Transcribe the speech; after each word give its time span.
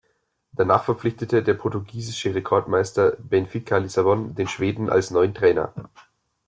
Danach 0.53 0.83
verpflichtete 0.85 1.43
der 1.43 1.53
portugiesische 1.53 2.33
Rekordmeister 2.33 3.17
Benfica 3.19 3.77
Lissabon 3.77 4.33
den 4.33 4.47
Schweden 4.47 4.89
als 4.89 5.11
neuen 5.11 5.35
Trainer. 5.35 5.75